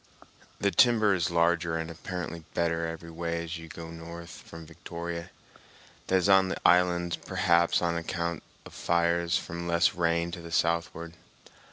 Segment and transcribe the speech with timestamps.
[0.59, 5.29] The timber is larger and apparently better every way as you go north from Victoria,
[6.07, 10.51] that is on the islands, perhaps on account of fires from less rain to the
[10.51, 11.13] southward.